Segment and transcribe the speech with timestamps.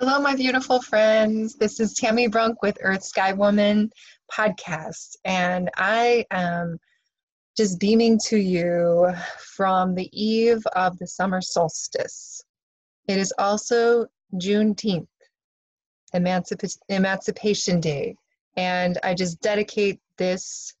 [0.00, 1.56] Hello, my beautiful friends.
[1.56, 3.92] This is Tami Brunk with Earth Sky Woman
[4.32, 6.78] podcast, and I am
[7.54, 9.12] just beaming to you
[9.56, 12.42] from the eve of the summer solstice.
[13.08, 15.06] It is also Juneteenth,
[16.14, 18.16] Emancip- Emancipation Day,
[18.56, 20.72] and I just dedicate this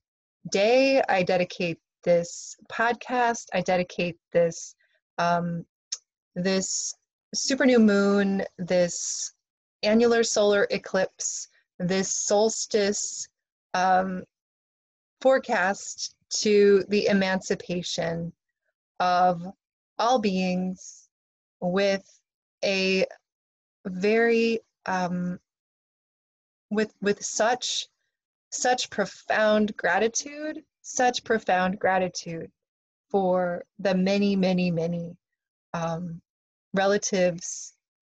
[0.50, 4.74] day, I dedicate this podcast, I dedicate this
[5.18, 5.66] um,
[6.34, 6.94] this
[7.34, 9.32] super new moon, this
[9.82, 11.48] annular solar eclipse,
[11.78, 13.28] this solstice
[13.74, 14.24] um,
[15.20, 18.32] forecast to the emancipation
[19.00, 19.42] of
[19.98, 21.08] all beings
[21.60, 22.04] with
[22.64, 23.06] a
[23.86, 25.38] very um,
[26.70, 27.86] with with such
[28.50, 32.50] such profound gratitude such profound gratitude
[33.10, 35.16] for the many many many
[35.74, 36.20] um,
[36.74, 37.74] relatives,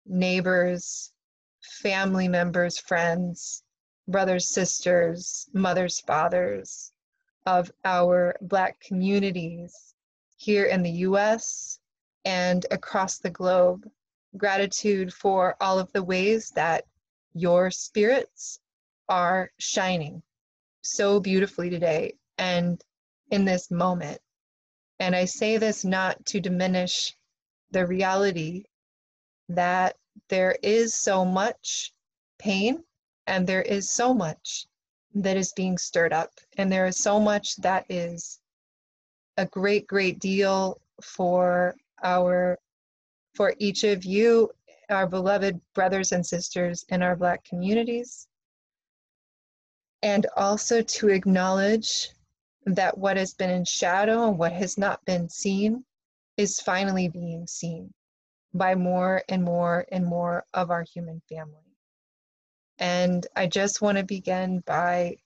[0.07, 1.13] neighbors,
[1.61, 3.63] family members, friends,
[4.09, 6.93] brothers, sisters, mothers, fathers
[7.47, 9.95] of our Black communities
[10.37, 11.79] here in the US
[12.25, 13.89] and across the globe.
[14.37, 16.85] Gratitude for all of the ways that
[17.35, 18.61] your spirits
[19.09, 20.23] are shining
[20.83, 22.83] so beautifully today and
[23.31, 24.21] in this moment.
[24.99, 27.17] And I say this not to diminish
[27.71, 28.65] the reality
[29.49, 29.97] that
[30.29, 31.93] there is so much
[32.39, 32.83] pain
[33.27, 34.67] and there is so much
[35.15, 36.31] that is being stirred up.
[36.57, 38.41] And there is so much that is
[39.37, 42.59] a great great deal for our
[43.35, 44.51] for each of you
[44.91, 48.27] our beloved brothers and sisters in our black communities.
[50.03, 52.09] And also to acknowledge
[52.67, 55.85] that what has been in shadow and what has not been seen
[56.41, 57.93] is finally being seen
[58.55, 61.77] by more and more and more of our human family.
[62.79, 65.19] And I just want to begin by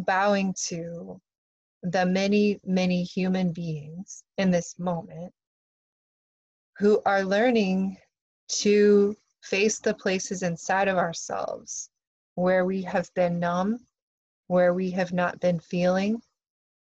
[0.00, 1.20] bowing to
[1.84, 5.32] the many, many human beings in this moment
[6.78, 7.96] who are learning
[8.62, 11.90] to face the places inside of ourselves
[12.34, 13.78] where we have been numb,
[14.48, 16.20] where we have not been feeling,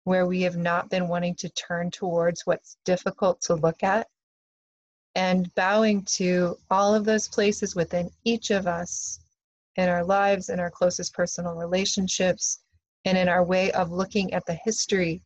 [0.04, 4.06] where we have not been wanting to turn towards what's difficult to look at,
[5.14, 9.20] and bowing to all of those places within each of us
[9.76, 12.60] in our lives, in our closest personal relationships,
[13.04, 15.22] and in our way of looking at the history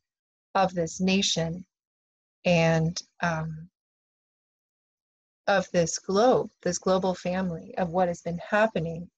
[0.54, 1.64] of this nation
[2.44, 3.68] and um,
[5.46, 9.10] of this globe, this global family, of what has been happening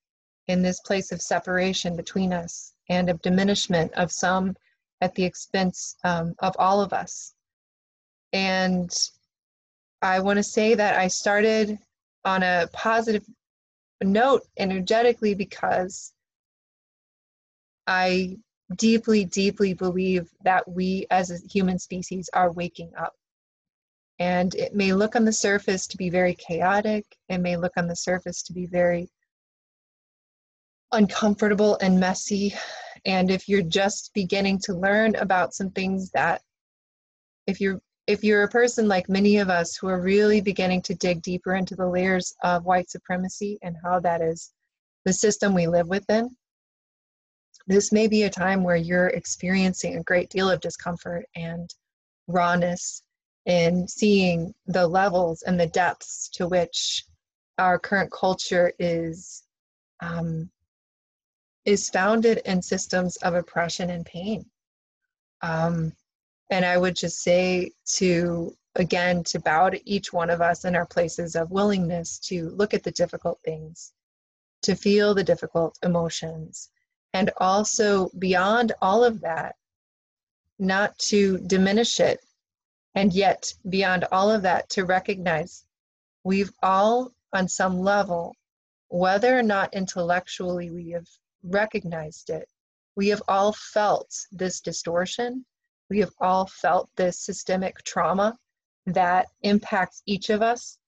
[0.48, 4.56] in this place of separation between us and of diminishment of some
[5.00, 7.34] at the expense um, of all of us.
[8.32, 8.90] And
[10.02, 11.78] I want to say that I started
[12.24, 13.24] on a positive
[14.02, 16.12] note energetically because
[17.86, 18.36] I
[18.74, 23.14] deeply, deeply believe that we as a human species are waking up.
[24.18, 27.86] And it may look on the surface to be very chaotic, it may look on
[27.86, 29.08] the surface to be very
[30.92, 32.54] uncomfortable and messy
[33.04, 36.42] and if you're just beginning to learn about some things that
[37.46, 40.94] if you're if you're a person like many of us who are really beginning to
[40.94, 44.52] dig deeper into the layers of white supremacy and how that is
[45.04, 46.28] the system we live within
[47.66, 51.74] this may be a time where you're experiencing a great deal of discomfort and
[52.28, 53.02] rawness
[53.46, 57.04] in seeing the levels and the depths to which
[57.58, 59.44] our current culture is
[60.00, 60.50] um,
[61.66, 64.46] is founded in systems of oppression and pain.
[65.42, 65.92] Um,
[66.50, 70.76] and I would just say to, again, to bow to each one of us in
[70.76, 73.92] our places of willingness to look at the difficult things,
[74.62, 76.70] to feel the difficult emotions,
[77.12, 79.56] and also beyond all of that,
[80.60, 82.20] not to diminish it,
[82.94, 85.64] and yet beyond all of that, to recognize
[86.22, 88.34] we've all, on some level,
[88.88, 91.08] whether or not intellectually we have
[91.42, 92.48] recognized it.
[92.96, 95.44] We have all felt this distortion.
[95.90, 98.38] We have all felt this systemic trauma
[98.86, 100.78] that impacts each of us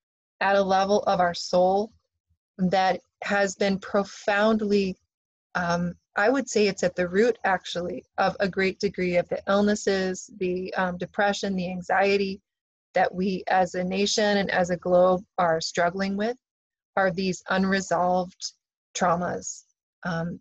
[0.41, 1.93] at a level of our soul
[2.59, 4.97] that has been profoundly,
[5.55, 9.43] um, I would say it's at the root actually of a great degree of the
[9.47, 12.41] illnesses, the um, depression, the anxiety
[12.95, 16.37] that we as a nation and as a globe are struggling with
[16.97, 18.53] are these unresolved
[18.95, 19.65] traumas
[20.05, 20.41] um,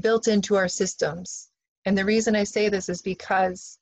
[0.00, 1.50] built into our systems.
[1.84, 3.78] And the reason I say this is because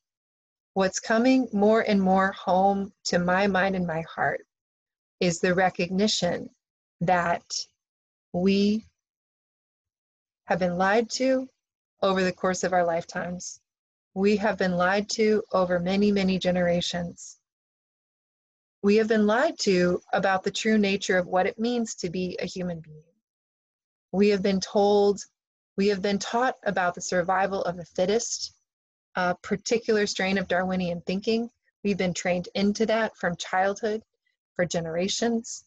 [0.74, 4.46] what's coming more and more home to my mind and my heart
[5.20, 6.50] is the recognition
[7.00, 7.44] that
[8.32, 8.84] we
[10.44, 11.48] have been lied to
[12.02, 13.60] over the course of our lifetimes.
[14.14, 17.38] We have been lied to over many, many generations.
[18.82, 22.36] We have been lied to about the true nature of what it means to be
[22.40, 23.15] a human being.
[24.16, 25.20] We have been told,
[25.76, 28.54] we have been taught about the survival of the fittest,
[29.14, 31.50] a particular strain of Darwinian thinking.
[31.84, 34.02] We've been trained into that from childhood
[34.54, 35.64] for generations.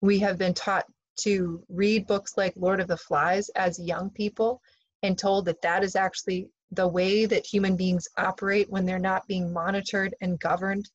[0.00, 0.86] We have been taught
[1.18, 4.60] to read books like Lord of the Flies as young people
[5.04, 9.28] and told that that is actually the way that human beings operate when they're not
[9.28, 10.90] being monitored and governed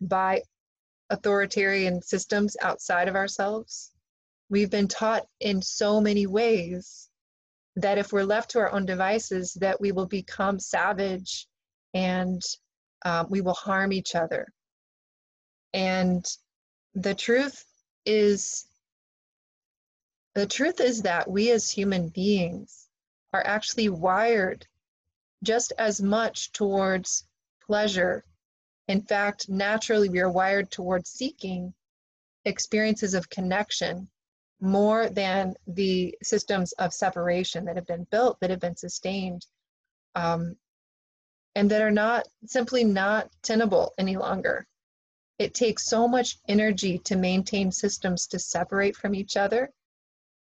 [0.00, 0.42] by
[1.08, 3.92] authoritarian systems outside of ourselves.
[4.50, 7.08] We've been taught in so many ways
[7.76, 11.46] that if we're left to our own devices, that we will become savage
[11.94, 12.42] and
[13.04, 14.48] um, we will harm each other.
[15.74, 16.24] And
[16.94, 17.64] the truth
[18.06, 18.66] is,
[20.34, 22.88] the truth is that we as human beings
[23.32, 24.66] are actually wired
[25.44, 27.24] just as much towards
[27.66, 28.24] pleasure.
[28.88, 31.74] In fact, naturally, we are wired towards seeking
[32.44, 34.08] experiences of connection
[34.60, 39.46] more than the systems of separation that have been built, that have been sustained,
[40.14, 40.56] um,
[41.54, 44.66] and that are not simply not tenable any longer.
[45.38, 49.70] It takes so much energy to maintain systems to separate from each other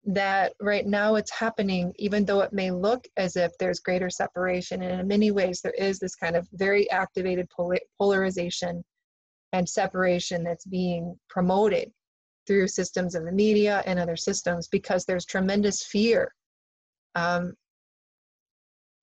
[0.06, 4.82] that right now it's happening, even though it may look as if there's greater separation.
[4.82, 7.48] And in many ways, there is this kind of very activated
[8.00, 8.84] polarization
[9.54, 11.92] and separation that's being promoted
[12.47, 16.33] through systems of the media and other systems because there's tremendous fear.
[17.15, 17.56] Um,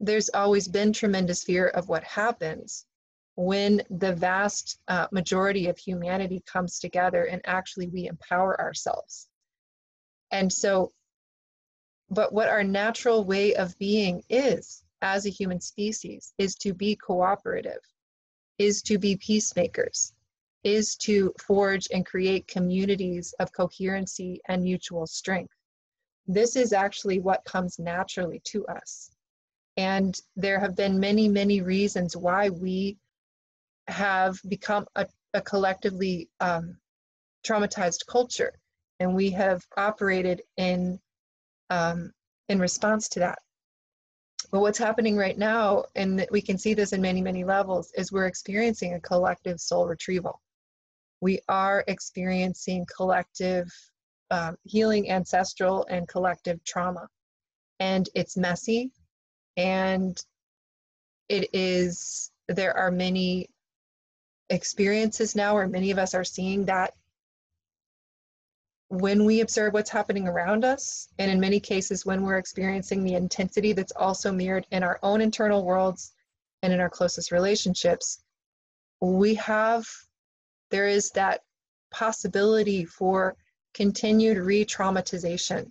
[0.00, 2.86] there's always been tremendous fear of what happens
[3.36, 9.28] when the vast uh, majority of humanity comes together and actually we empower ourselves.
[10.30, 10.92] And so,
[12.10, 16.96] but what our natural way of being is as a human species is to be
[16.96, 17.80] cooperative,
[18.58, 20.14] is to be peacemakers,
[20.64, 25.54] is to forge and create communities of coherency and mutual strength.
[26.26, 29.10] This is actually what comes naturally to us.
[29.76, 32.96] And there have been many, many reasons why we
[33.88, 36.76] have become a, a collectively um,
[37.46, 38.52] traumatized culture
[39.00, 40.98] and we have operated in
[41.70, 42.12] um,
[42.48, 43.38] in response to that
[44.50, 48.12] but what's happening right now and we can see this in many many levels is
[48.12, 50.40] we're experiencing a collective soul retrieval
[51.20, 53.68] we are experiencing collective
[54.30, 57.08] um, healing ancestral and collective trauma.
[57.78, 58.90] And it's messy
[59.56, 60.18] and
[61.28, 63.48] it is there are many
[64.50, 66.92] experiences now where many of us are seeing that
[68.88, 73.14] when we observe what's happening around us, and in many cases when we're experiencing the
[73.14, 76.12] intensity that's also mirrored in our own internal worlds
[76.62, 78.22] and in our closest relationships,
[79.00, 79.84] we have,
[80.70, 81.40] there is that
[81.90, 83.36] possibility for
[83.74, 85.70] continued re traumatization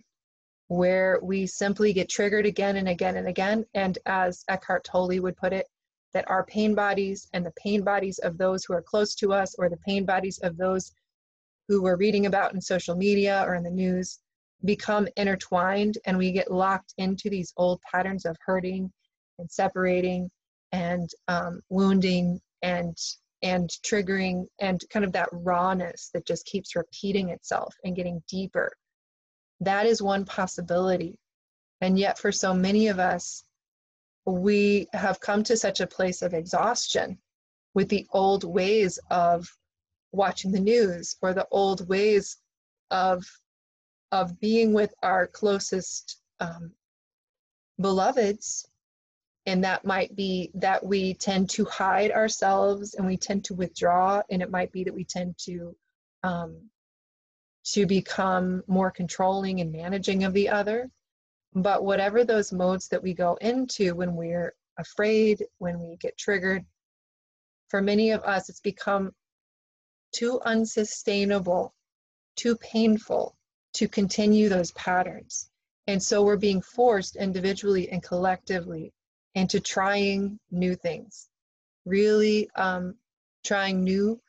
[0.67, 3.65] where we simply get triggered again and again and again.
[3.73, 5.67] And as Eckhart Tolle would put it,
[6.13, 9.55] that our pain bodies and the pain bodies of those who are close to us
[9.59, 10.91] or the pain bodies of those
[11.67, 14.19] who we're reading about in social media or in the news
[14.63, 18.91] become intertwined and we get locked into these old patterns of hurting
[19.39, 20.29] and separating
[20.71, 22.97] and um, wounding and
[23.45, 28.71] and triggering and kind of that rawness that just keeps repeating itself and getting deeper.
[29.59, 31.19] That is one possibility.
[31.79, 33.43] And yet for so many of us
[34.25, 37.19] we have come to such a place of exhaustion
[37.75, 39.47] with the old ways of
[40.11, 42.37] watching the news or the old ways
[42.89, 43.23] of
[44.11, 46.71] of being with our closest um,
[47.79, 48.65] beloveds
[49.45, 54.21] and that might be that we tend to hide ourselves and we tend to withdraw
[54.29, 55.75] and it might be that we tend to
[56.23, 56.69] um,
[57.63, 60.89] to become more controlling and managing of the other
[61.53, 66.65] but whatever those modes that we go into when we're afraid when we get triggered
[67.69, 69.11] for many of us it's become
[70.15, 71.73] too unsustainable,
[72.37, 73.35] too painful
[73.73, 75.49] to continue those patterns.
[75.87, 78.93] And so we're being forced individually and collectively
[79.35, 81.29] into trying new things,
[81.85, 82.95] really um,
[83.43, 84.19] trying new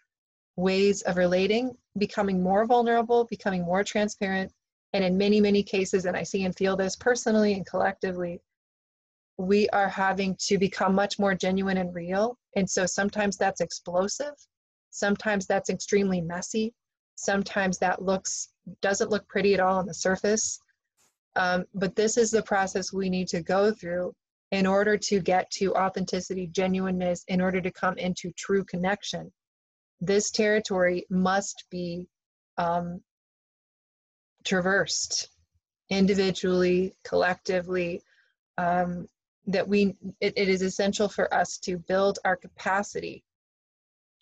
[0.56, 4.52] ways of relating, becoming more vulnerable, becoming more transparent.
[4.92, 8.40] And in many, many cases, and I see and feel this personally and collectively,
[9.38, 12.38] we are having to become much more genuine and real.
[12.54, 14.34] And so sometimes that's explosive
[14.96, 16.72] Sometimes that's extremely messy.
[17.16, 18.48] Sometimes that looks
[18.80, 20.58] doesn't look pretty at all on the surface.
[21.36, 24.14] Um, but this is the process we need to go through
[24.52, 29.32] in order to get to authenticity, genuineness, in order to come into true connection.
[30.00, 32.06] This territory must be
[32.58, 33.00] um,
[34.44, 35.30] traversed
[35.90, 38.02] individually, collectively.
[38.58, 39.08] Um,
[39.46, 43.22] that we it, it is essential for us to build our capacity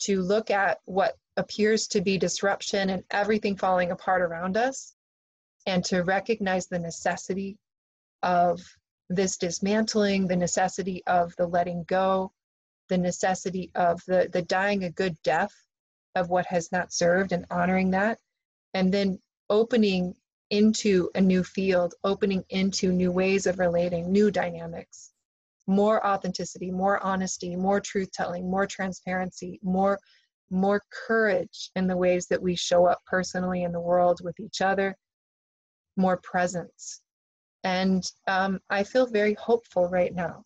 [0.01, 4.95] to look at what appears to be disruption and everything falling apart around us
[5.67, 7.57] and to recognize the necessity
[8.23, 8.61] of
[9.09, 12.33] this dismantling, the necessity of the letting go,
[12.89, 15.53] the necessity of the, the dying a good death
[16.15, 18.19] of what has not served and honoring that,
[18.75, 19.19] and then
[19.51, 20.15] opening
[20.51, 25.13] into a new field, opening into new ways of relating, new dynamics,
[25.67, 29.99] more authenticity, more honesty, more truth telling, more transparency, more
[30.51, 34.61] more courage in the ways that we show up personally in the world with each
[34.61, 34.95] other,
[35.97, 37.01] more presence.
[37.65, 40.45] And um, I feel very hopeful right now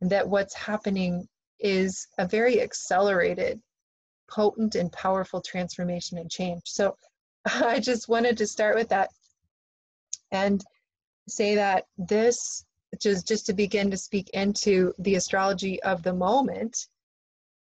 [0.00, 1.28] that what's happening
[1.60, 3.60] is a very accelerated,
[4.30, 6.62] potent, and powerful transformation and change.
[6.66, 6.96] So
[7.44, 9.10] I just wanted to start with that
[10.32, 10.62] and
[11.28, 12.64] say that this
[13.00, 16.86] just just to begin to speak into the astrology of the moment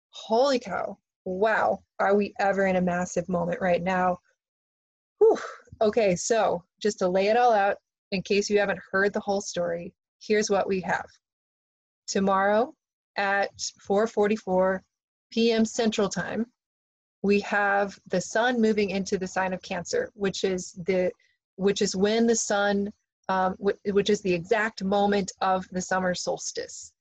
[0.09, 4.17] holy cow wow are we ever in a massive moment right now
[5.19, 5.37] Whew.
[5.81, 7.77] okay so just to lay it all out
[8.13, 11.05] in case you haven't heard the whole story here's what we have
[12.07, 12.73] tomorrow
[13.17, 13.51] at
[13.87, 14.79] 4:44
[15.31, 15.65] p.m.
[15.65, 16.45] central time
[17.21, 21.11] we have the sun moving into the sign of cancer which is the
[21.55, 22.91] which is when the sun,
[23.29, 26.93] um, which is the exact moment of the summer solstice.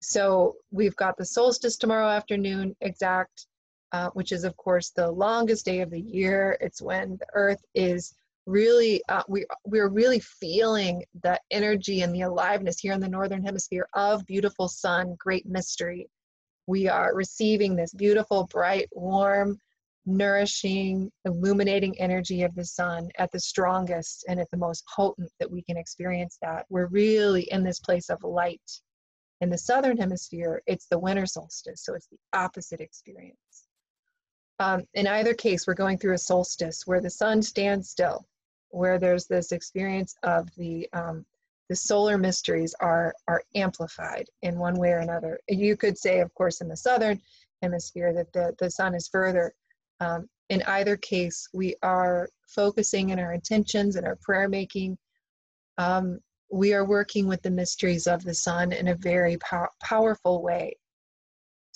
[0.00, 3.46] So we've got the solstice tomorrow afternoon, exact,
[3.92, 6.56] uh, which is, of course, the longest day of the year.
[6.60, 8.14] It's when the earth is
[8.46, 13.44] really uh, we we're really feeling the energy and the aliveness here in the northern
[13.44, 16.08] hemisphere of beautiful sun great mystery
[16.66, 19.58] we are receiving this beautiful bright warm
[20.06, 25.50] nourishing, illuminating energy of the sun at the strongest and at the most potent that
[25.50, 26.66] we can experience that.
[26.68, 28.60] We're really in this place of light.
[29.40, 33.36] In the southern hemisphere, it's the winter solstice, so it's the opposite experience.
[34.60, 38.24] Um, in either case, we're going through a solstice where the sun stands still,
[38.68, 41.26] where there's this experience of the um,
[41.68, 45.40] the solar mysteries are are amplified in one way or another.
[45.48, 47.20] You could say, of course, in the southern
[47.62, 49.52] hemisphere that the, the sun is further
[50.00, 54.98] um, in either case, we are focusing in our intentions and our prayer making.
[55.78, 56.18] Um,
[56.50, 60.76] we are working with the mysteries of the sun in a very pow- powerful way.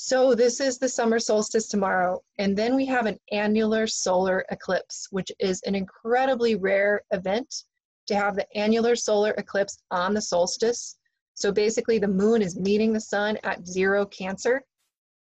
[0.06, 5.08] So, this is the summer solstice tomorrow, and then we have an annular solar eclipse,
[5.10, 7.64] which is an incredibly rare event
[8.08, 10.98] to have the annular solar eclipse on the solstice.
[11.32, 14.62] So, basically, the moon is meeting the sun at zero Cancer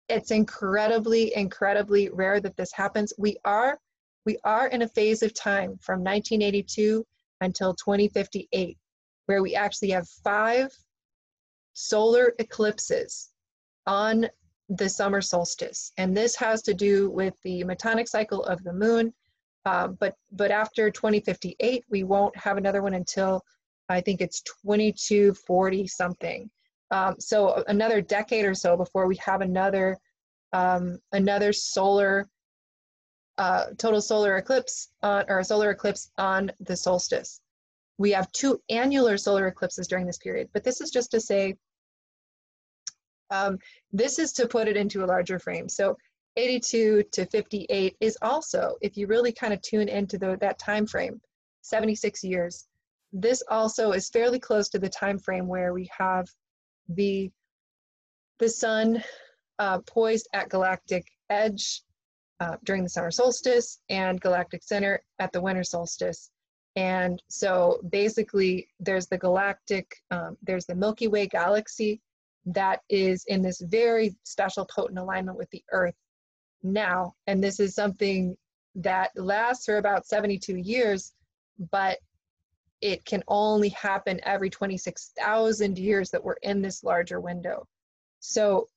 [0.08, 3.78] it's incredibly incredibly rare that this happens we are
[4.26, 7.06] we are in a phase of time from 1982
[7.42, 8.78] until 2058
[9.26, 10.72] where we actually have five
[11.74, 13.30] solar eclipses
[13.86, 14.28] on
[14.70, 15.92] the summer solstice.
[15.98, 19.14] And this has to do with the metonic cycle of the moon.
[19.66, 23.44] Uh, but but after 2058 we won't have another one until
[23.90, 26.50] i think it's 2240 something
[26.92, 29.98] um, so another decade or so before we have another
[30.54, 32.30] um, another solar
[33.40, 37.40] uh, total solar eclipse on, or a solar eclipse on the solstice.
[37.98, 41.56] We have two annular solar eclipses during this period, but this is just to say,
[43.32, 43.58] um,
[43.92, 45.70] this is to put it into a larger frame.
[45.70, 45.98] So
[46.38, 50.86] 82 to 58 is also, if you really kind of tune into the, that time
[50.86, 51.22] frame,
[51.62, 52.68] 76 years.
[53.12, 56.28] This also is fairly close to the time frame where we have
[56.88, 57.32] the
[58.40, 59.04] the sun
[59.60, 61.82] uh, poised at galactic edge
[62.40, 66.32] uh, during the summer solstice and galactic center at the winter solstice.
[66.78, 72.02] And so basically, there's the galactic, um, there's the Milky Way galaxy
[72.46, 75.96] that is in this very special, potent alignment with the Earth
[76.64, 77.16] now.
[77.28, 78.38] And this is something
[78.76, 81.14] that lasts for about 72 years,
[81.72, 82.00] but
[82.82, 87.68] it can only happen every 26,000 years that we're in this larger window.
[88.20, 88.68] So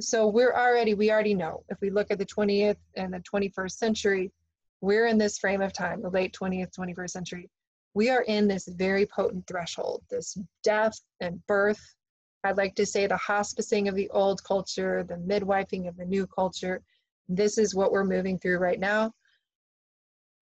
[0.00, 3.72] so we're already we already know if we look at the 20th and the 21st
[3.72, 4.32] century
[4.80, 7.50] we're in this frame of time the late 20th 21st century
[7.94, 11.94] we are in this very potent threshold this death and birth
[12.44, 16.26] i'd like to say the hospicing of the old culture the midwifing of the new
[16.26, 16.82] culture
[17.28, 19.12] this is what we're moving through right now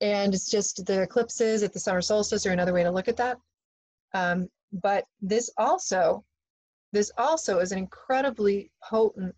[0.00, 3.18] and it's just the eclipses at the summer solstice are another way to look at
[3.18, 3.38] that.
[4.14, 6.24] Um, but this also,
[6.92, 9.34] this also is an incredibly potent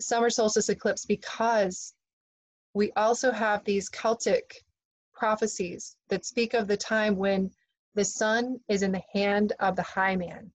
[0.00, 1.94] summer solstice eclipse because
[2.74, 4.64] we also have these Celtic
[5.12, 7.50] prophecies that speak of the time when
[7.94, 10.50] the sun is in the hand of the high man.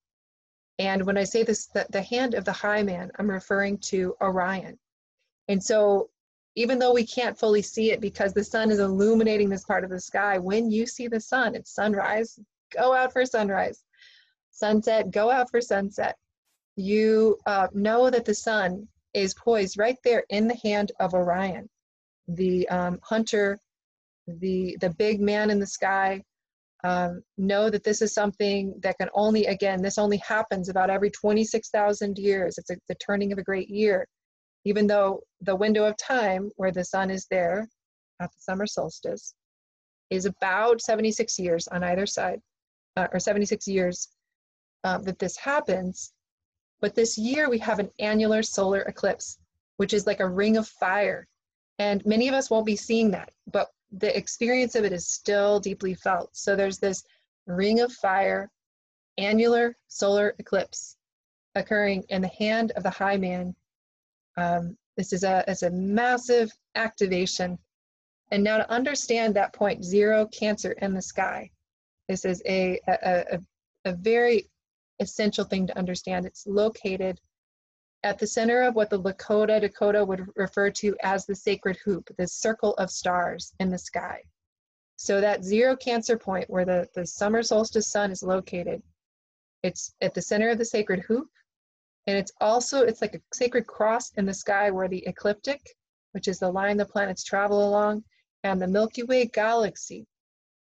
[0.79, 4.15] And when I say this, the, the hand of the high man, I'm referring to
[4.21, 4.77] Orion.
[5.47, 6.09] And so
[6.55, 9.89] even though we can't fully see it because the sun is illuminating this part of
[9.89, 12.39] the sky, when you see the sun, it's sunrise,
[12.75, 13.83] go out for sunrise.
[14.51, 16.17] Sunset, go out for sunset.
[16.75, 21.69] You uh, know that the sun is poised right there in the hand of Orion,
[22.27, 23.59] the um, hunter,
[24.27, 26.23] the the big man in the sky.
[26.83, 31.09] Um, know that this is something that can only, again, this only happens about every
[31.09, 32.57] 26,000 years.
[32.57, 34.07] It's a, the turning of a great year
[34.67, 37.69] even though the window of time where the sun is there
[38.19, 39.33] at the summer solstice
[40.09, 42.41] is about 76 years on either side,
[42.97, 44.09] uh, or 76 years
[44.83, 46.11] uh, that this happens.
[46.81, 49.39] But this year we have an annular solar eclipse,
[49.77, 51.27] which is like a ring of fire.
[51.79, 55.59] And many of us won't be seeing that, but the experience of it is still
[55.59, 56.35] deeply felt.
[56.35, 57.03] So there's this
[57.45, 58.51] ring of fire,
[59.17, 60.97] annular solar eclipse
[61.55, 63.55] occurring in the hand of the high man
[64.37, 67.57] um, this is a, is a massive activation.
[68.31, 71.49] And now to understand that point zero cancer in the sky,
[72.07, 73.39] this is a, a, a,
[73.85, 74.49] a very
[74.99, 76.25] essential thing to understand.
[76.25, 77.19] It's located
[78.07, 82.09] at the center of what the Lakota Dakota would refer to as the sacred hoop,
[82.17, 84.23] the circle of stars in the sky.
[84.95, 88.81] So that zero cancer point where the, the summer solstice sun is located,
[89.61, 91.27] it's at the center of the sacred hoop
[92.07, 95.59] and it's also, it's like a sacred cross in the sky where the ecliptic,
[96.13, 98.05] which is the line the planets travel along,
[98.43, 100.07] and the Milky Way galaxy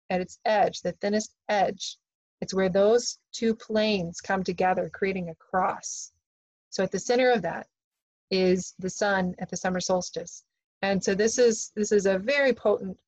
[0.09, 1.97] at its edge, the thinnest edge,
[2.41, 6.11] it's where those two planes come together, creating a cross.
[6.77, 7.65] So at the center of that
[8.29, 10.43] is the sun at the summer solstice.
[10.83, 12.99] And so this is this is a very potent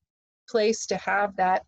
[0.48, 1.64] place to have that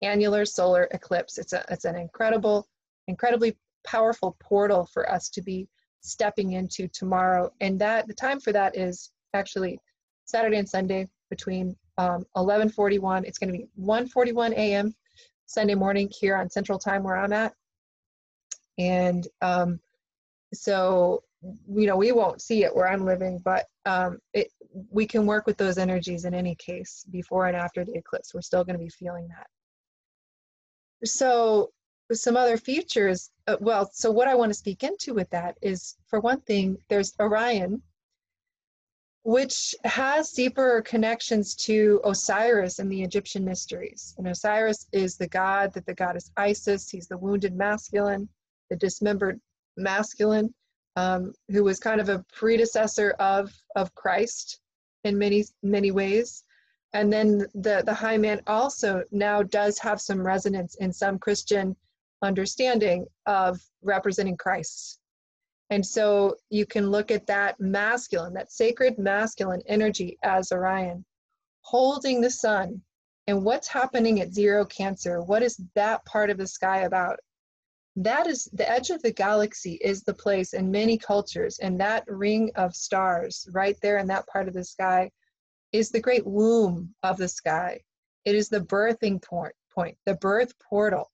[0.00, 1.36] annular solar eclipse.
[1.36, 2.66] It's a it's an incredible,
[3.06, 5.68] incredibly powerful portal for us to be
[6.00, 7.52] stepping into tomorrow.
[7.60, 9.78] And that the time for that is actually
[10.24, 13.24] Saturday and Sunday between um, 11:41.
[13.26, 14.94] It's going to be 1:41 a.m.
[15.44, 17.52] Sunday morning here on Central Time where I'm at.
[18.78, 19.80] And um,
[20.54, 24.48] so you know we won't see it where I'm living, but um, it,
[24.90, 28.32] we can work with those energies in any case before and after the eclipse.
[28.32, 29.46] We're still going to be feeling that.
[31.04, 31.70] So
[32.12, 35.96] some other features, uh, well, so what I want to speak into with that is,
[36.06, 37.82] for one thing, there's Orion,
[39.24, 44.14] which has deeper connections to Osiris and the Egyptian mysteries.
[44.18, 48.28] And Osiris is the god that the goddess Isis, he's the wounded masculine,
[48.68, 49.40] the dismembered
[49.76, 50.52] masculine,
[50.96, 54.60] um, who was kind of a predecessor of, of Christ
[55.04, 56.44] in many, many ways.
[56.92, 61.74] And then the, the high man also now does have some resonance in some Christian
[62.20, 64.98] understanding of representing Christ.
[65.70, 71.04] And so you can look at that masculine, that sacred masculine energy as Orion,
[71.62, 72.82] holding the sun.
[73.26, 75.22] And what's happening at zero Cancer?
[75.22, 77.18] What is that part of the sky about?
[77.96, 82.04] That is the edge of the galaxy, is the place in many cultures, and that
[82.06, 85.10] ring of stars right there in that part of the sky
[85.72, 87.80] is the great womb of the sky.
[88.24, 91.10] It is the birthing point, point the birth portal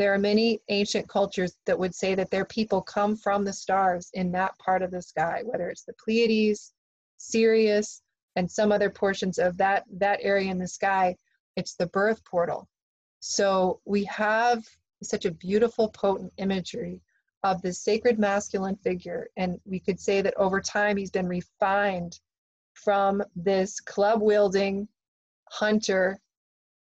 [0.00, 4.08] there are many ancient cultures that would say that their people come from the stars
[4.14, 6.72] in that part of the sky, whether it's the Pleiades,
[7.18, 8.00] Sirius,
[8.34, 11.14] and some other portions of that, that area in the sky.
[11.54, 12.66] It's the birth portal.
[13.18, 14.64] So we have
[15.02, 17.00] such a beautiful, potent imagery
[17.42, 19.28] of the sacred masculine figure.
[19.36, 22.18] And we could say that over time he's been refined
[22.74, 24.88] from this club wielding
[25.50, 26.20] hunter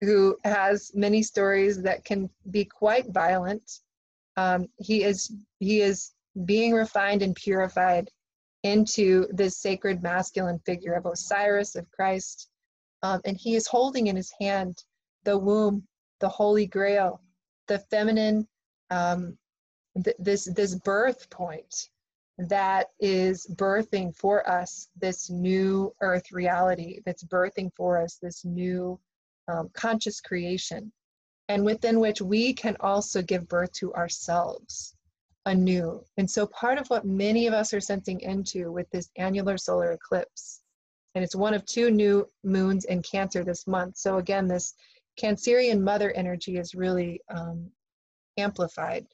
[0.00, 3.80] who has many stories that can be quite violent.
[4.36, 6.12] Um, he is he is
[6.44, 8.08] being refined and purified
[8.62, 12.48] into this sacred masculine figure of Osiris of Christ,
[13.02, 14.84] um, and he is holding in his hand
[15.24, 15.86] the womb,
[16.20, 17.20] the Holy Grail,
[17.68, 18.48] the feminine,
[18.90, 19.38] um,
[20.04, 21.90] th- this this birth point
[22.38, 28.98] that is birthing for us this new earth reality that's birthing for us this new
[29.48, 30.92] um, conscious creation,
[31.48, 34.94] and within which we can also give birth to ourselves
[35.46, 36.04] anew.
[36.18, 39.92] And so, part of what many of us are sensing into with this annular solar
[39.92, 40.60] eclipse
[41.14, 43.96] And it's one of two new moons in Cancer this month.
[43.96, 44.74] So, again, this
[45.18, 47.70] Cancerian mother energy is really um,
[48.36, 49.06] amplified.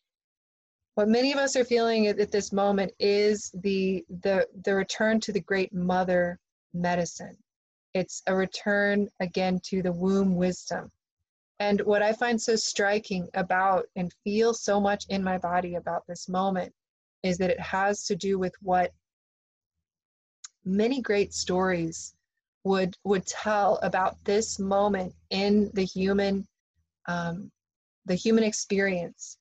[0.94, 5.18] What many of us are feeling at, at this moment is the, the, the return
[5.20, 6.38] to the great mother
[6.72, 7.36] medicine.
[7.94, 10.90] It's a return again to the womb wisdom.
[11.60, 16.02] And what I find so striking about and feel so much in my body about
[16.06, 16.72] this moment
[17.22, 18.92] is that it has to do with what
[20.64, 22.14] many great stories
[22.64, 26.46] would would tell about this moment in the human
[27.06, 27.50] um,
[28.06, 29.38] the human experience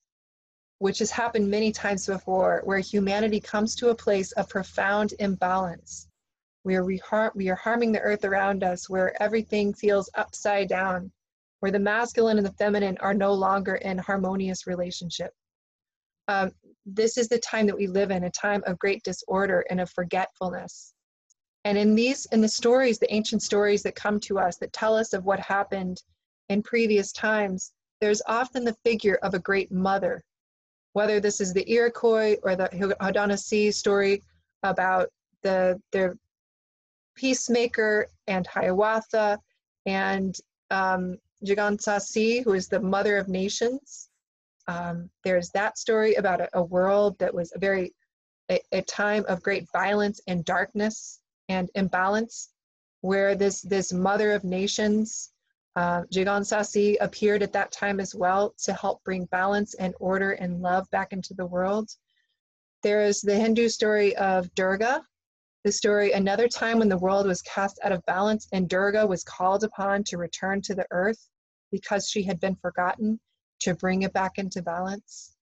[0.78, 6.08] which has happened many times before where humanity comes to a place of profound imbalance.
[6.62, 11.10] Where we, har- we are harming the earth around us where everything feels upside down
[11.60, 15.32] where the masculine and the feminine are no longer in harmonious relationship.
[16.28, 16.52] Um,
[16.84, 19.90] this is the time that we live in a time of great disorder and of
[19.90, 20.92] forgetfulness
[21.64, 24.94] and in these, in the stories, the ancient stories that come to us that tell
[24.94, 26.02] us of what happened
[26.50, 30.22] in previous times, there's often the figure of a great mother.
[30.92, 34.22] Whether this is the Iroquois or the Haudenosaunee story
[34.62, 35.10] about
[35.42, 36.16] the their
[37.14, 39.38] peacemaker and Hiawatha
[39.86, 40.36] and
[40.70, 44.08] um, who is the mother of nations.
[44.66, 47.94] Um, there's that story about a, a world that was a very
[48.50, 52.50] a, a, time of great violence and darkness and imbalance,
[53.00, 55.32] where this, this mother of nations,
[55.76, 60.62] uh, Jegantsaasii, appeared at that time as well to help bring balance and order and
[60.62, 61.90] love back into the world.
[62.82, 65.02] There is the Hindu story of Durga,
[65.64, 69.24] the story another time when the world was cast out of balance and Durga was
[69.24, 71.30] called upon to return to the earth
[71.72, 73.18] because she had been forgotten
[73.60, 75.34] to bring it back into balance.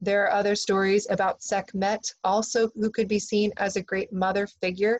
[0.00, 4.48] There are other stories about Sekhmet, also who could be seen as a great mother
[4.60, 4.98] figure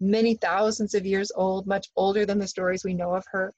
[0.00, 3.52] many thousands of years old, much older than the stories we know of her,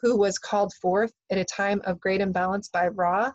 [0.00, 3.32] who was called forth at a time of great imbalance by Ra,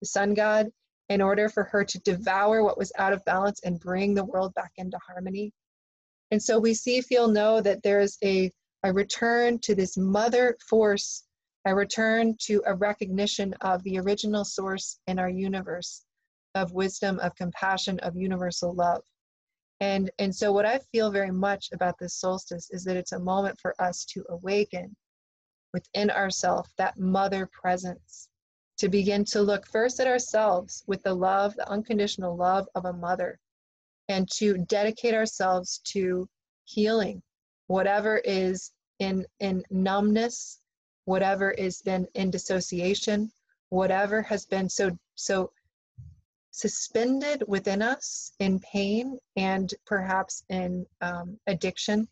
[0.00, 0.70] the sun god,
[1.08, 4.54] in order for her to devour what was out of balance and bring the world
[4.54, 5.52] back into harmony.
[6.30, 8.50] And so we see, feel, know that there's a,
[8.82, 11.24] a return to this mother force,
[11.66, 16.04] a return to a recognition of the original source in our universe
[16.54, 19.02] of wisdom, of compassion, of universal love.
[19.84, 23.18] And, and so, what I feel very much about this solstice is that it's a
[23.18, 24.96] moment for us to awaken
[25.74, 28.30] within ourselves that mother presence,
[28.78, 32.94] to begin to look first at ourselves with the love, the unconditional love of a
[32.94, 33.38] mother,
[34.08, 36.26] and to dedicate ourselves to
[36.64, 37.22] healing
[37.66, 40.60] whatever is in, in numbness,
[41.04, 43.30] whatever has been in dissociation,
[43.68, 45.52] whatever has been so so
[46.54, 52.06] suspended within us in pain and perhaps in um, addiction,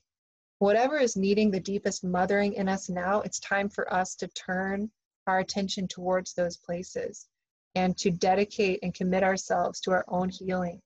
[0.58, 4.90] whatever is needing the deepest mothering in us now, it's time for us to turn
[5.28, 7.28] our attention towards those places
[7.76, 10.82] and to dedicate and commit ourselves to our own healing.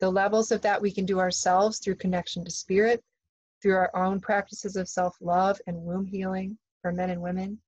[0.00, 3.00] The levels of that we can do ourselves through connection to spirit,
[3.62, 7.60] through our own practices of self love and womb healing for men and women,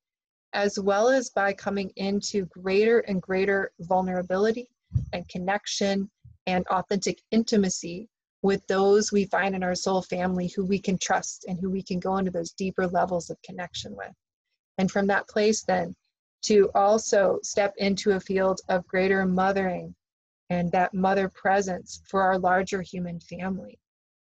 [0.52, 4.68] as well as by coming into greater and greater vulnerability
[5.12, 6.10] and connection
[6.46, 8.08] and authentic intimacy
[8.42, 11.82] with those we find in our soul family who we can trust and who we
[11.82, 14.12] can go into those deeper levels of connection with.
[14.76, 15.94] And from that place, then,
[16.42, 19.94] to also step into a field of greater mothering
[20.50, 23.78] and that mother presence for our larger human family.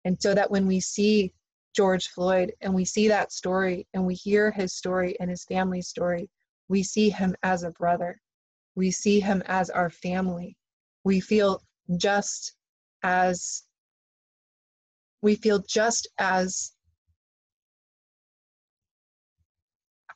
[0.04, 1.32] And so that when we see
[1.76, 5.90] George Floyd and we see that story and we hear his story and his family's
[5.90, 6.28] story,
[6.70, 8.20] we see him as a brother
[8.78, 10.56] we see him as our family.
[11.08, 11.64] We feel
[11.96, 12.52] just
[13.02, 13.64] as
[15.22, 16.74] we feel just as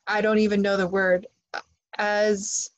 [0.06, 1.28] I don't even know the word
[1.98, 2.70] as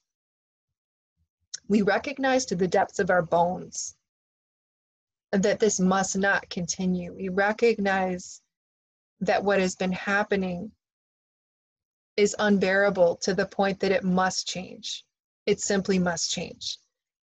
[1.67, 3.95] we recognize to the depths of our bones
[5.32, 7.15] that this must not continue.
[7.15, 8.41] We recognize
[9.21, 10.71] that what has been happening
[12.15, 15.04] is unbearable to the point that it must change
[15.45, 16.78] it simply must change.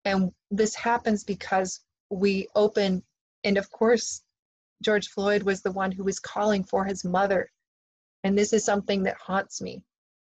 [0.05, 3.03] And this happens because we open,
[3.43, 4.23] and of course,
[4.81, 7.51] George Floyd was the one who was calling for his mother.
[8.23, 9.83] And this is something that haunts me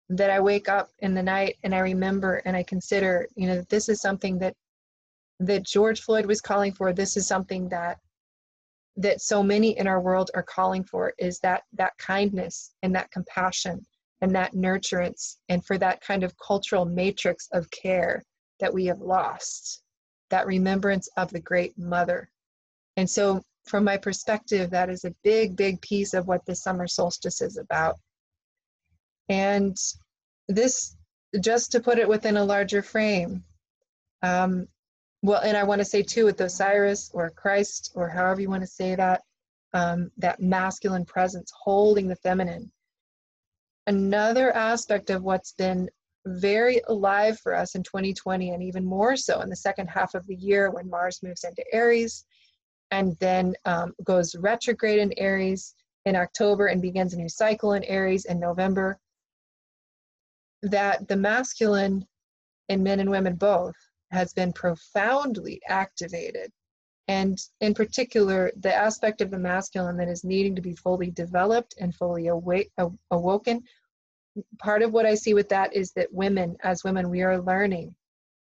[0.09, 3.61] that I wake up in the night and I remember and I consider, you know,
[3.69, 4.55] this is something that
[5.41, 6.91] that George Floyd was calling for.
[6.91, 7.99] This is something that
[8.97, 13.11] that so many in our world are calling for is that that kindness and that
[13.11, 13.85] compassion
[14.21, 18.23] and that nurturance and for that kind of cultural matrix of care
[18.59, 19.81] that we have lost,
[20.29, 22.29] that remembrance of the great mother.
[22.97, 26.87] And so from my perspective, that is a big, big piece of what the summer
[26.87, 27.95] solstice is about.
[29.29, 29.77] And
[30.47, 30.95] this,
[31.39, 33.43] just to put it within a larger frame,
[34.23, 34.67] um,
[35.21, 38.63] well, and I want to say too, with Osiris or Christ or however you want
[38.63, 39.21] to say that,
[39.73, 42.71] um, that masculine presence holding the feminine.
[43.85, 45.89] Another aspect of what's been
[46.37, 50.25] very alive for us in 2020 and even more so in the second half of
[50.27, 52.25] the year when Mars moves into Aries
[52.91, 57.83] and then um, goes retrograde in Aries in October and begins a new cycle in
[57.83, 58.99] Aries in November.
[60.63, 62.05] That the masculine
[62.67, 63.75] in men and women both
[64.11, 66.51] has been profoundly activated.
[67.07, 71.75] And in particular, the aspect of the masculine that is needing to be fully developed
[71.79, 72.71] and fully awake,
[73.11, 73.63] awoken.
[74.59, 77.95] Part of what I see with that is that women, as women, we are learning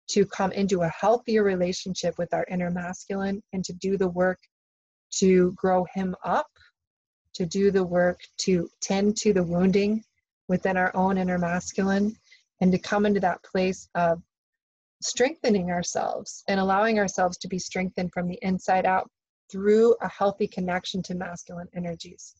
[0.08, 4.38] to come into a healthier relationship with our inner masculine and to do the work
[5.18, 6.50] to grow him up,
[7.34, 10.02] to do the work to tend to the wounding
[10.48, 12.14] within our own inner masculine,
[12.60, 14.22] and to come into that place of
[15.02, 19.10] strengthening ourselves and allowing ourselves to be strengthened from the inside out
[19.50, 22.34] through a healthy connection to masculine energies.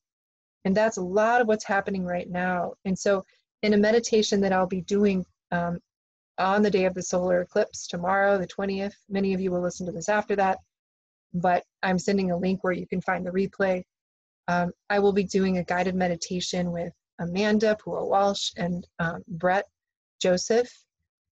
[0.64, 2.72] And that's a lot of what's happening right now.
[2.84, 3.24] And so,
[3.62, 5.78] in a meditation that I'll be doing um,
[6.38, 9.86] on the day of the solar eclipse tomorrow, the 20th, many of you will listen
[9.86, 10.58] to this after that,
[11.32, 13.82] but I'm sending a link where you can find the replay.
[14.48, 19.66] Um, I will be doing a guided meditation with Amanda Pua Walsh and um, Brett
[20.20, 20.70] Joseph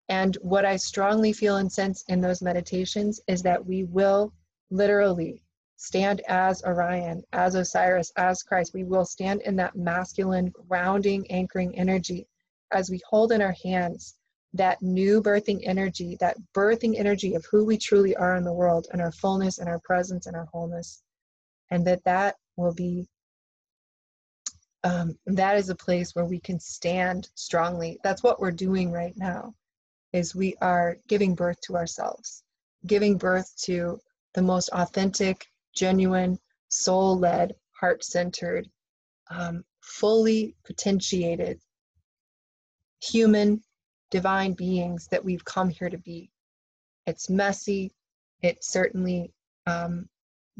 [0.09, 4.33] and what I strongly feel and sense in those meditations is that we will
[4.71, 5.43] literally
[5.77, 8.75] stand as Orion, as Osiris, as Christ.
[8.75, 12.27] We will stand in that masculine, grounding, anchoring energy
[12.73, 14.15] as we hold in our hands
[14.55, 18.87] that new birthing energy, that birthing energy of who we truly are in the world
[18.93, 21.03] and our fullness and our presence and our wholeness.
[21.71, 23.09] And that that will be
[24.85, 27.99] um, that is a place where we can stand strongly.
[28.05, 29.55] That's what we're doing right now
[30.13, 32.45] is we are giving birth to ourselves,
[32.87, 33.99] giving birth to
[34.35, 38.69] the most authentic, genuine, soul led, heart centered,
[39.31, 41.61] um, fully potentiated
[43.03, 43.63] human,
[44.11, 46.31] divine beings that we've come here to be.
[47.07, 47.93] It's messy.
[48.43, 49.33] It certainly,
[49.67, 50.09] um,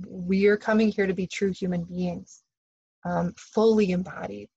[0.07, 2.43] we are coming here to be true human beings,
[3.05, 4.49] um, fully embodied,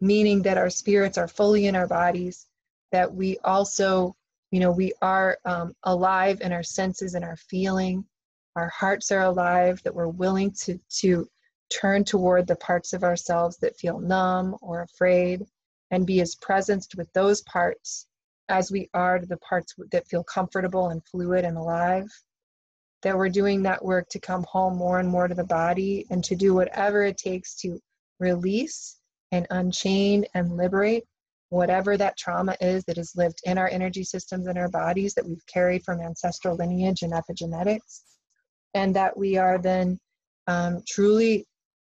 [0.00, 2.46] meaning that our spirits are fully in our bodies,
[2.92, 4.14] that we also
[4.50, 8.04] you know we are um, alive in our senses and our feeling
[8.60, 11.26] our hearts are alive that we're willing to to
[11.70, 15.46] turn toward the parts of ourselves that feel numb or afraid
[15.90, 18.06] and be as present with those parts
[18.50, 22.06] as we are to the parts that feel comfortable and fluid and alive.
[23.02, 26.22] That we're doing that work to come home more and more to the body and
[26.24, 27.80] to do whatever it takes to
[28.18, 28.98] release
[29.32, 31.04] and unchain and liberate
[31.48, 35.26] whatever that trauma is that is lived in our energy systems and our bodies that
[35.26, 38.02] we've carried from ancestral lineage and epigenetics,
[38.74, 39.98] and that we are then
[40.46, 41.46] um, truly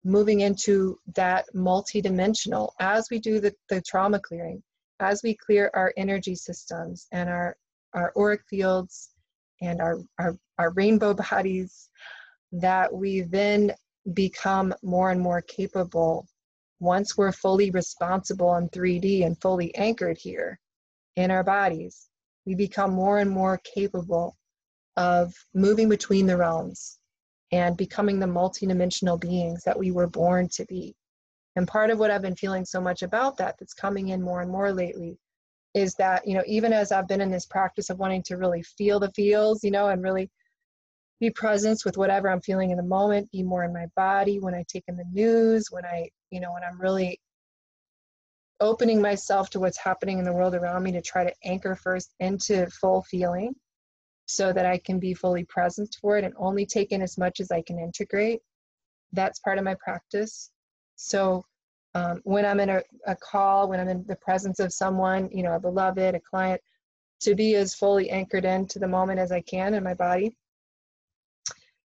[0.03, 4.61] moving into that multidimensional as we do the, the trauma clearing,
[4.99, 7.55] as we clear our energy systems and our,
[7.93, 9.09] our auric fields
[9.61, 11.89] and our, our, our rainbow bodies,
[12.51, 13.73] that we then
[14.13, 16.25] become more and more capable
[16.79, 20.59] once we're fully responsible in 3D and fully anchored here
[21.15, 22.09] in our bodies,
[22.45, 24.36] we become more and more capable
[24.97, 26.97] of moving between the realms
[27.51, 30.95] and becoming the multidimensional beings that we were born to be.
[31.55, 34.41] And part of what I've been feeling so much about that, that's coming in more
[34.41, 35.17] and more lately,
[35.73, 38.63] is that, you know, even as I've been in this practice of wanting to really
[38.63, 40.29] feel the feels, you know, and really
[41.19, 44.53] be present with whatever I'm feeling in the moment, be more in my body when
[44.53, 47.19] I take in the news, when I, you know, when I'm really
[48.59, 52.13] opening myself to what's happening in the world around me to try to anchor first
[52.19, 53.55] into full feeling
[54.27, 57.39] so that I can be fully present for it and only take in as much
[57.39, 58.41] as I can integrate.
[59.13, 60.51] That's part of my practice.
[60.95, 61.43] So
[61.95, 65.43] um, when I'm in a, a call, when I'm in the presence of someone, you
[65.43, 66.61] know, a beloved, a client,
[67.21, 70.35] to be as fully anchored into the moment as I can in my body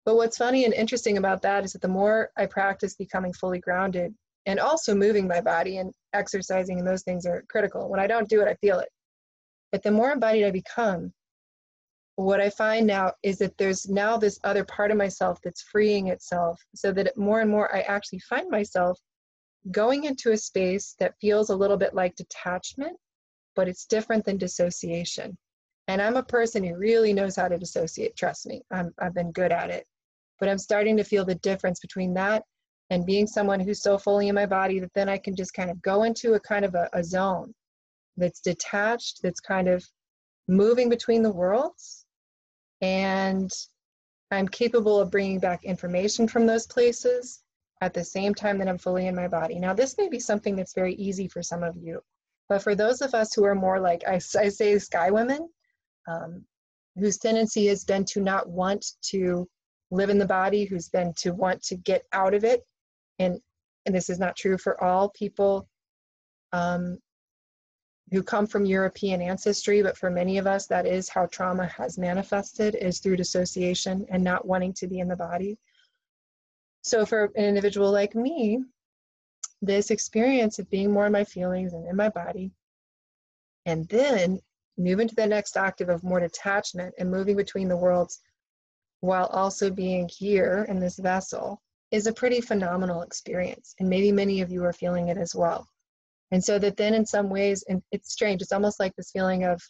[0.06, 3.58] but what's funny and interesting about that is that the more I practice becoming fully
[3.58, 4.14] grounded
[4.46, 7.90] and also moving my body and exercising and those things are critical.
[7.90, 8.88] When I don't do it, I feel it.
[9.72, 11.12] But the more embodied I become,
[12.16, 16.08] what I find now is that there's now this other part of myself that's freeing
[16.08, 18.98] itself so that more and more I actually find myself
[19.70, 22.96] going into a space that feels a little bit like detachment,
[23.54, 25.36] but it's different than dissociation.
[25.88, 28.62] And I'm a person who really knows how to dissociate, trust me.
[28.72, 29.86] I'm, I've been good at it
[30.40, 32.44] But I'm starting to feel the difference between that
[32.90, 35.70] and being someone who's so fully in my body that then I can just kind
[35.70, 37.54] of go into a kind of a, a zone
[38.16, 39.84] that's detached, that's kind of
[40.48, 42.05] moving between the worlds.
[42.80, 43.50] And
[44.30, 47.42] I'm capable of bringing back information from those places
[47.80, 49.58] at the same time that I'm fully in my body.
[49.58, 52.00] Now, this may be something that's very easy for some of you,
[52.48, 55.48] but for those of us who are more like I, I say, sky women,
[56.08, 56.44] um,
[56.96, 59.48] whose tendency has been to not want to
[59.90, 62.62] live in the body, who's been to want to get out of it,
[63.18, 63.38] and
[63.84, 65.68] and this is not true for all people
[66.52, 66.98] um,
[68.12, 71.98] who come from European ancestry, but for many of us, that is how trauma has
[71.98, 75.58] manifested, is through dissociation and not wanting to be in the body.
[76.82, 78.62] So for an individual like me,
[79.60, 82.52] this experience of being more in my feelings and in my body,
[83.64, 84.38] and then
[84.78, 88.20] move into the next octave of more detachment and moving between the worlds
[89.00, 93.74] while also being here in this vessel is a pretty phenomenal experience.
[93.80, 95.68] And maybe many of you are feeling it as well.
[96.32, 99.44] And so that then in some ways, and it's strange, it's almost like this feeling
[99.44, 99.60] of,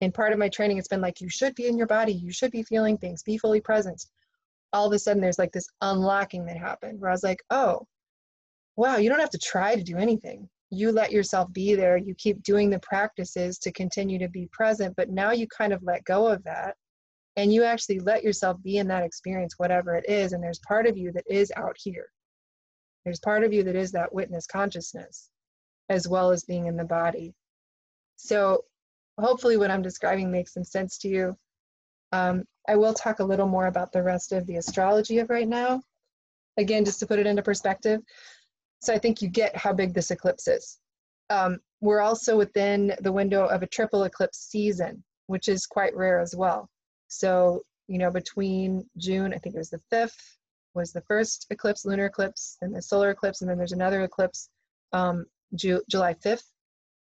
[0.00, 2.32] in part of my training, it's been like, you should be in your body, you
[2.32, 4.04] should be feeling things, be fully present.
[4.72, 7.86] All of a sudden, there's like this unlocking that happened where I was like, oh,
[8.76, 10.48] wow, you don't have to try to do anything.
[10.70, 14.94] You let yourself be there, you keep doing the practices to continue to be present,
[14.96, 16.76] but now you kind of let go of that
[17.36, 20.32] and you actually let yourself be in that experience, whatever it is.
[20.32, 22.06] And there's part of you that is out here.
[23.04, 25.30] There's part of you that is that witness consciousness
[25.92, 27.34] as well as being in the body.
[28.16, 28.64] So
[29.18, 31.36] hopefully what I'm describing makes some sense to you.
[32.12, 35.48] Um, I will talk a little more about the rest of the astrology of right
[35.48, 35.82] now.
[36.58, 38.00] Again, just to put it into perspective.
[38.80, 40.78] So I think you get how big this eclipse is.
[41.30, 46.20] Um, we're also within the window of a triple eclipse season, which is quite rare
[46.20, 46.68] as well.
[47.08, 50.36] So, you know, between June, I think it was the 5th,
[50.74, 54.48] was the first eclipse, lunar eclipse, and the solar eclipse, and then there's another eclipse
[54.92, 56.44] um, Ju- July 5th.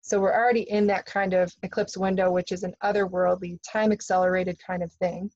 [0.02, 4.58] So we're already in that kind of eclipse window, which is an otherworldly, time accelerated
[4.66, 5.30] kind of thing.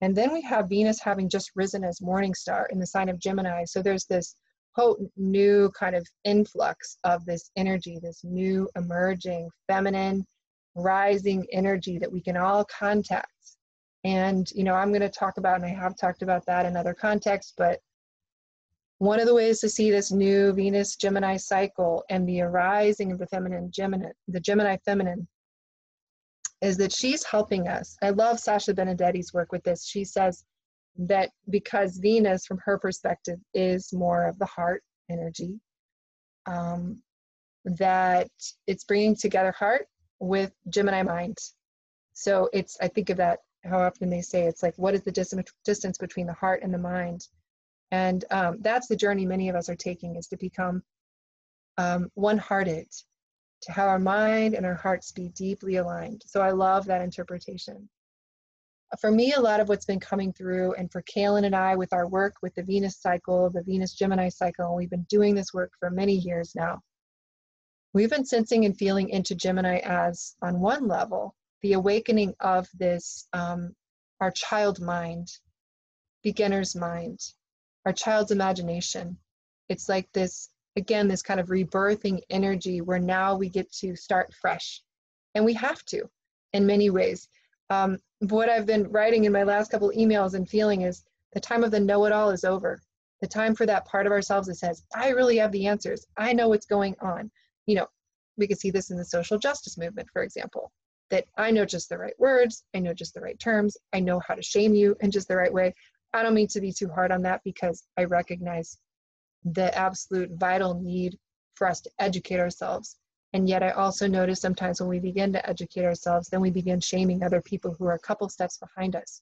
[0.00, 3.18] And then we have Venus having just risen as morning star in the sign of
[3.18, 3.64] Gemini.
[3.64, 4.36] So there's this
[4.76, 10.24] potent new kind of influx of this energy, this new emerging feminine
[10.74, 13.32] rising energy that we can all contact.
[14.04, 16.76] And, you know, I'm going to talk about, and I have talked about that in
[16.76, 17.80] other contexts, but
[18.98, 23.18] one of the ways to see this new Venus Gemini cycle and the arising of
[23.18, 25.28] the feminine Gemini, the Gemini feminine,
[26.60, 27.96] is that she's helping us.
[28.02, 29.86] I love Sasha Benedetti's work with this.
[29.86, 30.44] She says
[30.96, 35.60] that because Venus, from her perspective, is more of the heart energy,
[36.46, 37.00] um,
[37.64, 38.30] that
[38.66, 39.86] it's bringing together heart
[40.18, 41.38] with Gemini mind.
[42.14, 45.44] So it's, I think of that, how often they say it's like, what is the
[45.64, 47.28] distance between the heart and the mind?
[47.90, 50.82] And um, that's the journey many of us are taking is to become
[51.78, 52.88] um, one hearted,
[53.62, 56.22] to have our mind and our hearts be deeply aligned.
[56.26, 57.88] So I love that interpretation.
[59.00, 61.92] For me, a lot of what's been coming through, and for Cayelin and I with
[61.92, 65.72] our work with the Venus cycle, the Venus Gemini cycle, we've been doing this work
[65.78, 66.80] for many years now.
[67.92, 73.28] We've been sensing and feeling into Gemini as, on one level, the awakening of this,
[73.32, 73.74] um,
[74.20, 75.28] our child mind,
[76.22, 77.20] beginner's mind,
[77.88, 79.16] our child's imagination.
[79.70, 84.34] It's like this, again, this kind of rebirthing energy where now we get to start
[84.34, 84.82] fresh.
[85.34, 86.02] And we have to
[86.52, 87.28] in many ways.
[87.70, 91.64] Um, what I've been writing in my last couple emails and feeling is the time
[91.64, 92.78] of the know it all is over.
[93.22, 96.06] The time for that part of ourselves that says, I really have the answers.
[96.18, 97.30] I know what's going on.
[97.64, 97.86] You know,
[98.36, 100.72] we can see this in the social justice movement, for example,
[101.08, 104.20] that I know just the right words, I know just the right terms, I know
[104.28, 105.72] how to shame you in just the right way.
[106.12, 108.78] I don't mean to be too hard on that because I recognize
[109.44, 111.18] the absolute vital need
[111.54, 112.96] for us to educate ourselves.
[113.34, 116.80] And yet, I also notice sometimes when we begin to educate ourselves, then we begin
[116.80, 119.20] shaming other people who are a couple steps behind us.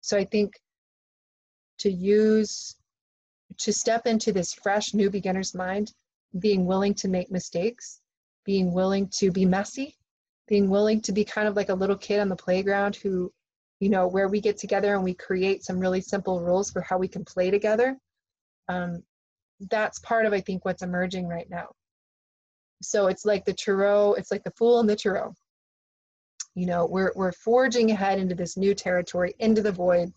[0.00, 0.54] So I think
[1.78, 2.76] to use,
[3.58, 5.92] to step into this fresh new beginner's mind,
[6.40, 8.00] being willing to make mistakes,
[8.44, 9.96] being willing to be messy,
[10.48, 13.32] being willing to be kind of like a little kid on the playground who
[13.80, 16.98] you know, where we get together and we create some really simple rules for how
[16.98, 17.96] we can play together.
[18.68, 19.02] Um,
[19.70, 21.68] that's part of, I think, what's emerging right now.
[22.82, 25.34] So it's like the Tarot, it's like the Fool and the Tarot.
[26.54, 30.12] You know, we're, we're forging ahead into this new territory, into the void.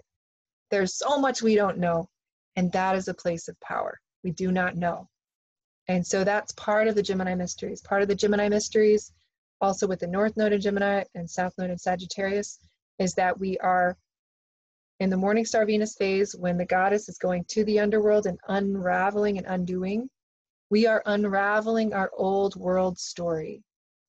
[0.69, 2.09] There's so much we don't know,
[2.55, 3.99] and that is a place of power.
[4.23, 5.07] We do not know.
[5.87, 7.81] And so that's part of the Gemini mysteries.
[7.81, 9.13] Part of the Gemini mysteries,
[9.61, 12.59] also with the North Node in Gemini and South Node in Sagittarius,
[12.99, 13.97] is that we are
[14.99, 18.39] in the morning star Venus phase, when the goddess is going to the underworld and
[18.47, 20.09] unraveling and undoing,
[20.71, 23.63] we are unraveling our old world story.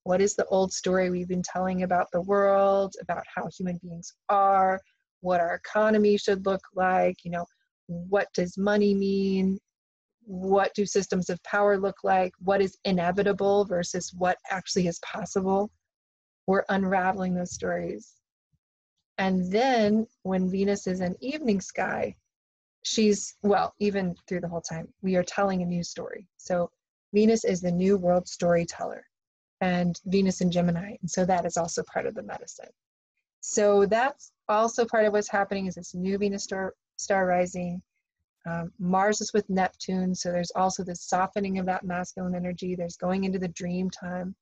[0.05, 4.15] What is the old story we've been telling about the world, about how human beings
[4.31, 4.81] are,
[5.21, 7.45] what our economy should look like, you know,
[7.87, 9.59] what does money mean,
[10.23, 15.71] what do systems of power look like, what is inevitable versus what actually is possible.
[16.47, 18.18] We're unraveling those stories.
[19.19, 22.15] And then when Venus is in evening sky,
[22.83, 26.27] she's, well, even through the whole time, we are telling a new story.
[26.37, 26.71] So
[27.13, 29.05] Venus is the new world storyteller
[29.61, 30.95] and Venus in Gemini.
[31.01, 32.71] And so that is also part of the medicine.
[33.41, 37.83] So that's also part of what's happening is this new Venus star, star rising.
[38.47, 42.77] Um, Mars is with Neptune, so there's also this softening of that masculine energy.
[42.77, 44.35] There's going into the dream time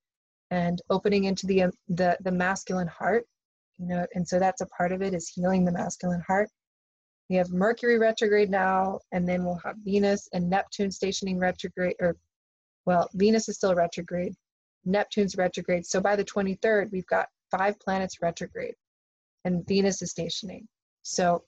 [0.50, 3.26] and opening into the, um, the, the masculine heart
[3.78, 6.48] you know and so that's a part of it is healing the masculine heart.
[7.28, 12.16] We have mercury retrograde now and then we'll have venus and neptune stationing retrograde or
[12.86, 14.34] well venus is still retrograde.
[14.84, 15.84] Neptune's retrograde.
[15.86, 18.74] So by the 23rd we've got five planets retrograde
[19.44, 20.66] and venus is stationing.
[21.02, 21.42] So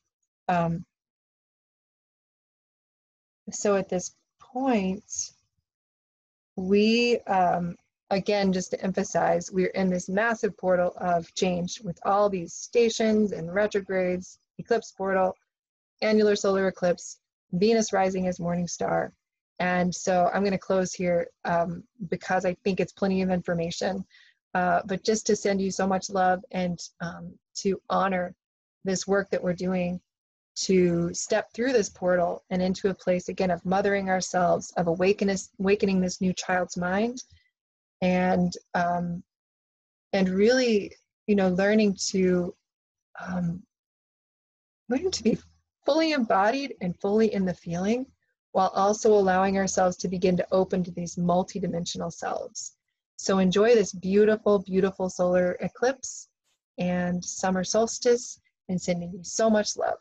[0.48, 0.84] um
[3.50, 5.32] so at this point
[6.56, 7.76] we um
[8.10, 13.32] again, just to emphasize, we're in this massive portal of change with all these stations
[13.32, 15.34] and retrogrades, eclipse portal,
[16.02, 17.20] annular solar eclipse,
[17.52, 19.12] Venus rising as morning star.
[19.58, 24.04] And so I'm going to close here um, because I think it's plenty of information.
[24.54, 28.34] Uh, but just to send you so much love and um, to honor
[28.84, 30.00] this work that we're doing
[30.56, 35.36] to step through this portal and into a place again of mothering ourselves, of awakening,
[35.60, 37.22] awakening this new child's mind,
[38.00, 39.22] and um,
[40.12, 40.92] and really
[41.26, 42.54] you know learning to
[43.20, 43.62] um,
[44.88, 45.38] learning to be
[45.84, 48.06] fully embodied and fully in the feeling
[48.52, 52.76] while also allowing ourselves to begin to open to these multidimensional selves.
[53.16, 56.28] So enjoy this beautiful beautiful solar eclipse
[56.78, 59.98] and summer solstice and sending you so much love